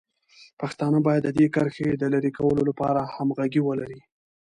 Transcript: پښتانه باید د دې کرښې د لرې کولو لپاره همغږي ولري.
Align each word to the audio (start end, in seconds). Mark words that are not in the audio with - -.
پښتانه 0.59 0.97
باید 1.07 1.23
د 1.25 1.29
دې 1.37 1.47
کرښې 1.55 1.89
د 1.97 2.03
لرې 2.13 2.31
کولو 2.37 2.61
لپاره 2.69 3.01
همغږي 3.15 3.61
ولري. 3.63 3.99